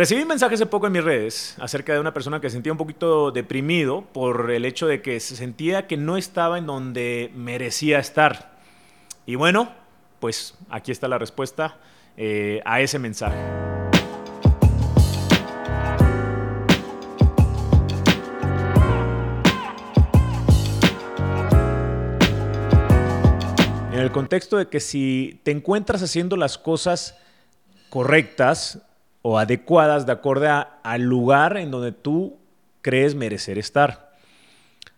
[0.00, 2.72] Recibí un mensaje hace poco en mis redes acerca de una persona que se sentía
[2.72, 7.30] un poquito deprimido por el hecho de que se sentía que no estaba en donde
[7.34, 8.50] merecía estar.
[9.26, 9.70] Y bueno,
[10.18, 11.76] pues aquí está la respuesta
[12.16, 13.36] eh, a ese mensaje.
[23.92, 27.18] En el contexto de que si te encuentras haciendo las cosas
[27.90, 28.80] correctas,
[29.22, 32.38] o adecuadas de acuerdo al lugar en donde tú
[32.82, 34.10] crees merecer estar.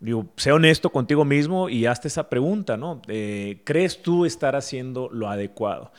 [0.00, 3.00] Digo, sé honesto contigo mismo y hazte esa pregunta, ¿no?
[3.08, 5.92] Eh, ¿Crees tú estar haciendo lo adecuado?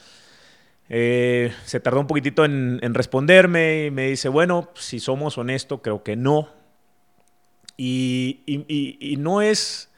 [0.89, 6.03] Eh, se tardó un poquitito en, responderme y me dice, bueno, si somos honestos, creo
[6.03, 6.49] que no.
[7.77, 9.89] Y, y, no es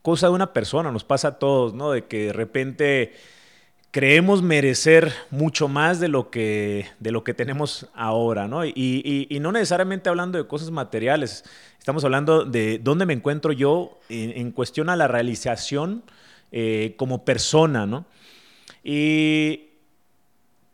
[0.00, 1.92] cosa de una persona, nos pasa a todos, ¿no?
[1.92, 3.12] De que de repente
[3.92, 8.64] creemos merecer mucho más de lo que, de lo que tenemos ahora, ¿no?
[8.64, 11.44] Y, no necesariamente hablando de cosas materiales,
[11.78, 16.04] estamos hablando de dónde me encuentro yo en, cuestión a la realización
[16.52, 18.06] eh, como persona, ¿no?
[18.82, 19.68] Y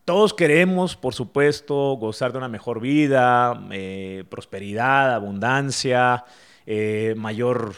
[0.04, 6.24] todos queremos, por supuesto, gozar de una mejor vida, eh, prosperidad, abundancia,
[6.66, 7.74] eh, mayor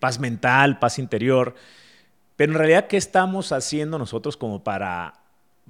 [0.00, 1.54] paz mental, paz interior.
[2.36, 5.20] Pero en realidad, ¿qué estamos haciendo nosotros como para,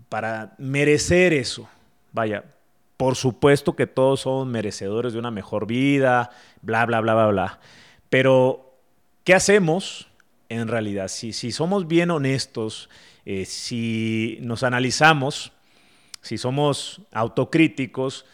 [0.08, 1.68] para merecer eso?
[2.12, 2.44] Vaya,
[2.96, 6.30] por supuesto que todos somos merecedores de una mejor vida,
[6.62, 7.60] bla, bla, bla, bla, bla.
[8.08, 8.72] Pero,
[9.24, 10.08] ¿qué hacemos
[10.48, 11.08] en realidad?
[11.08, 12.88] Si, si somos bien honestos,
[13.26, 15.52] eh, si nos analizamos,
[16.22, 18.24] si somos autocríticos,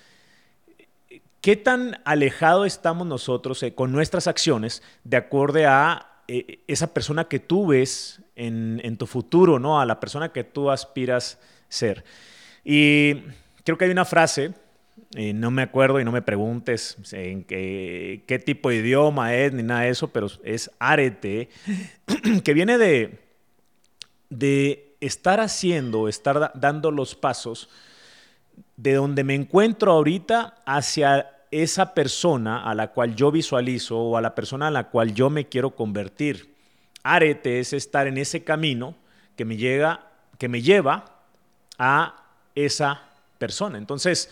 [1.41, 7.25] ¿qué tan alejado estamos nosotros eh, con nuestras acciones de acuerdo a eh, esa persona
[7.25, 9.81] que tú ves en, tu futuro, ¿no?
[9.81, 12.05] A la persona que tú aspiras ser.
[12.64, 13.17] Y
[13.64, 14.55] creo que hay una frase,
[15.17, 19.64] no me acuerdo y no me preguntes en qué, qué, tipo de idioma es ni
[19.64, 21.48] nada de eso, pero es arete,
[22.44, 23.19] que viene de,
[24.28, 27.69] de estar haciendo, estar dando los pasos
[28.76, 34.21] de donde me encuentro ahorita hacia esa persona a la cual yo visualizo o a
[34.21, 36.55] la persona a la cual yo me quiero convertir.
[37.03, 38.94] Arete es estar en ese camino
[39.37, 41.05] que me, llega, que me lleva
[41.78, 42.25] a
[42.55, 43.03] esa
[43.38, 43.78] persona.
[43.78, 44.31] Entonces,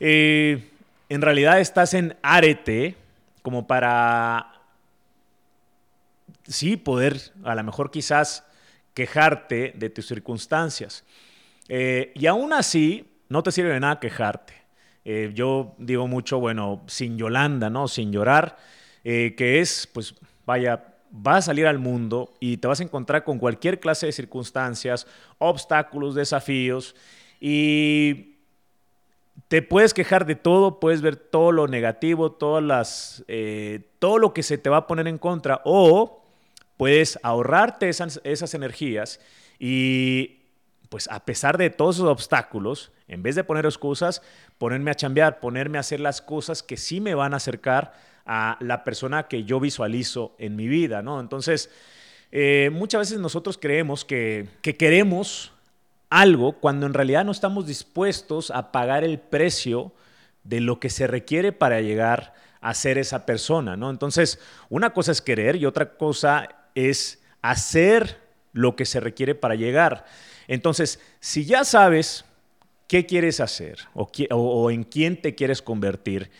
[0.00, 0.70] eh,
[1.08, 2.96] en realidad estás en arete
[3.42, 4.52] como para,
[6.46, 8.44] sí, poder a lo mejor quizás
[8.92, 11.04] quejarte de tus circunstancias.
[11.68, 14.57] Eh, y aún así, no te sirve de nada quejarte.
[15.10, 17.88] Eh, yo digo mucho, bueno, sin Yolanda, ¿no?
[17.88, 18.58] Sin llorar,
[19.04, 20.14] eh, que es, pues,
[20.44, 24.12] vaya, vas a salir al mundo y te vas a encontrar con cualquier clase de
[24.12, 25.06] circunstancias,
[25.38, 26.94] obstáculos, desafíos,
[27.40, 28.34] y
[29.48, 34.34] te puedes quejar de todo, puedes ver todo lo negativo, todas las, eh, todo lo
[34.34, 36.22] que se te va a poner en contra, o
[36.76, 39.20] puedes ahorrarte esas, esas energías
[39.58, 40.37] y
[40.88, 44.22] pues a pesar de todos esos obstáculos, en vez de poner excusas,
[44.58, 47.92] ponerme a chambear, ponerme a hacer las cosas que sí me van a acercar
[48.26, 51.20] a la persona que yo visualizo en mi vida, ¿no?
[51.20, 51.70] Entonces,
[52.30, 55.52] eh, muchas veces nosotros creemos que, que queremos
[56.10, 59.92] algo cuando en realidad no estamos dispuestos a pagar el precio
[60.44, 63.90] de lo que se requiere para llegar a ser esa persona, ¿no?
[63.90, 68.18] Entonces, una cosa es querer y otra cosa es hacer
[68.52, 70.04] lo que se requiere para llegar.
[70.48, 72.24] Entonces, si ya sabes
[72.88, 76.30] qué quieres hacer o, en quién te quieres convertir,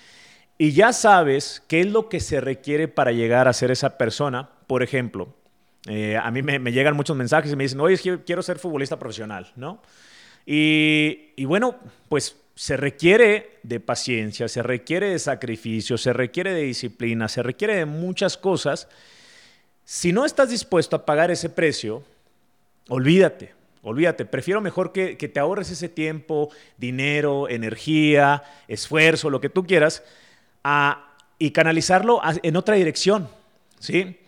[0.56, 4.48] y ya sabes qué es lo que se requiere para llegar a ser esa persona,
[4.66, 5.28] por ejemplo,
[5.86, 7.96] eh, a mí me, llegan muchos mensajes y me dicen, oye,
[8.26, 9.80] quiero ser futbolista profesional, ¿no?
[10.44, 11.76] Y, y, bueno,
[12.08, 17.76] pues se requiere de paciencia, se requiere de sacrificio, se requiere de disciplina, se requiere
[17.76, 18.88] de muchas cosas.
[19.84, 22.02] Si no estás dispuesto a pagar ese precio,
[22.88, 23.54] olvídate,
[23.88, 30.02] Olvídate, prefiero mejor que, te ahorres ese tiempo, dinero, energía, esfuerzo, lo que tú quieras,
[31.38, 33.28] y canalizarlo en otra dirección,
[33.78, 34.18] ¿sí?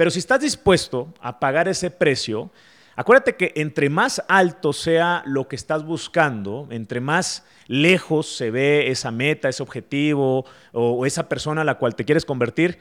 [0.00, 2.50] Pero si estás dispuesto a pagar ese precio,
[2.96, 8.90] acuérdate que entre más alto sea lo que estás buscando, entre más lejos se ve
[8.90, 12.78] esa meta, ese objetivo o, esa persona a la cual te quieres convertir,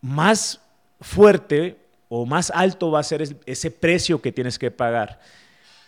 [0.00, 0.60] más
[1.00, 1.78] fuerte
[2.08, 5.20] o más alto va a ser ese precio que tienes que pagar.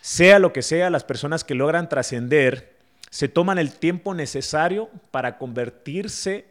[0.03, 2.75] Sea lo que sea, las personas que logran trascender
[3.09, 6.45] se toman el tiempo necesario para convertirse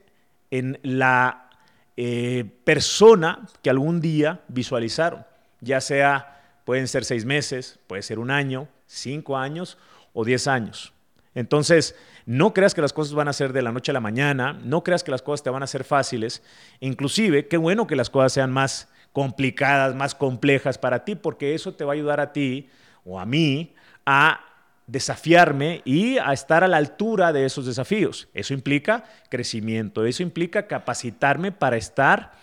[0.51, 1.50] en la
[1.98, 5.25] eh, persona que algún día visualizaron,
[5.59, 9.77] ya sea, pueden ser seis meses, puede ser un año, cinco años
[10.13, 10.94] o diez años.
[11.36, 11.95] Entonces,
[12.25, 14.83] No creas que las cosas van a ser de la noche a la mañana, no
[14.83, 16.44] creas que las cosas te van a ser fáciles.
[16.80, 21.74] Inclusive, qué bueno que las cosas sean más complicadas, más complejas para ti, porque eso
[21.74, 22.69] te va a ayudar a ti
[23.06, 23.74] o a mí
[24.06, 24.42] a
[24.88, 28.27] desafiarme y a estar a la altura de esos desafíos.
[28.33, 32.33] Eso implica crecimiento, eso implica capacitarme para estar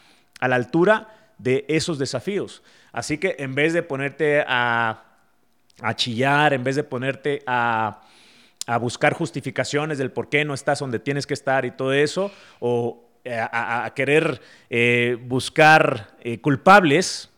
[0.41, 2.63] a la altura de esos desafíos.
[2.93, 5.05] Así que en vez de ponerte a,
[5.95, 8.03] chillar, en vez de ponerte a,
[8.81, 12.31] buscar justificaciones del por qué no estás donde tienes que estar y todo eso,
[12.61, 17.31] o eh, a, querer eh, buscar eh, culpables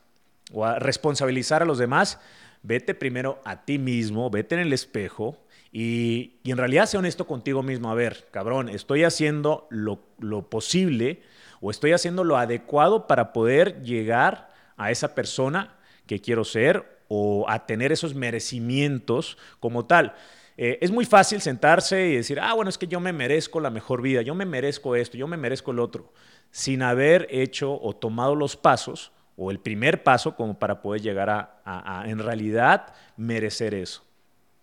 [0.53, 2.19] o a responsabilizar a los demás,
[2.63, 5.39] vete primero a ti mismo, vete en el espejo
[5.73, 7.91] y, en realidad sea honesto contigo mismo.
[7.91, 11.23] A ver, cabrón, estoy haciendo lo, lo posible
[11.61, 15.77] o estoy haciendo lo adecuado para poder llegar a esa persona
[16.07, 20.15] que quiero ser o a tener esos merecimientos como tal.
[20.57, 23.71] Eh, es muy fácil sentarse y decir, ah, bueno, es que yo me merezco la
[23.71, 26.13] mejor vida, yo me merezco esto, yo me merezco el otro,
[26.51, 31.31] sin haber hecho o tomado los pasos o el primer paso como para poder llegar
[31.65, 34.05] a, en realidad merecer eso.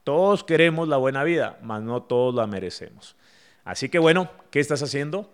[0.03, 3.15] Todos queremos la buena vida, mas no todos la merecemos.
[3.65, 5.33] Así que bueno, ¿qué estás haciendo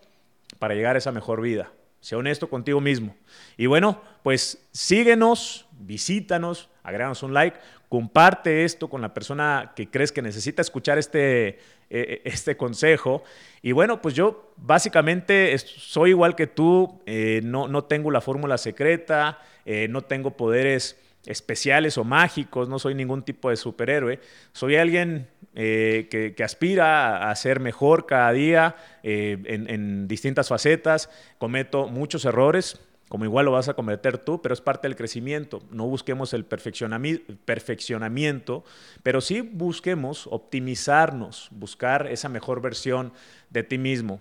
[0.59, 1.69] para llegar a esa mejor vida?
[2.03, 3.15] Sea honesto contigo mismo.
[3.55, 7.57] Y bueno, pues síguenos, visítanos, agréganos un like,
[7.87, 11.59] comparte esto con la persona que crees que necesita escuchar este, e,
[11.89, 13.23] e, este consejo.
[13.61, 18.57] Y bueno, pues yo básicamente soy igual que tú, eh, no, no, tengo la fórmula
[18.57, 24.19] secreta, eh, no tengo poderes especiales o mágicos, no soy ningún tipo de superhéroe,
[24.51, 31.87] soy alguien eh, que, aspira a ser mejor cada día en, en distintas facetas, cometo
[31.87, 32.79] muchos errores,
[33.13, 35.61] como igual lo vas a cometer tú, pero es parte del crecimiento.
[35.69, 38.63] No busquemos el perfeccionamiento,
[39.03, 43.13] pero sí busquemos optimizarnos, buscar esa mejor versión
[43.51, 44.19] de ti mismo.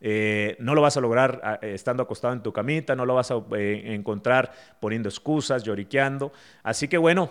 [0.00, 3.30] Eh, no lo vas a lograr ah, estando acostado en tu camita, no lo vas
[3.30, 6.32] a eh, encontrar poniendo excusas, lloriqueando.
[6.62, 7.30] Así que bueno,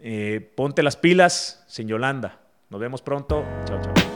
[0.00, 2.40] eh, ponte las pilas, sin Yolanda.
[2.70, 3.44] Nos vemos pronto.
[3.64, 4.07] Chao, chao.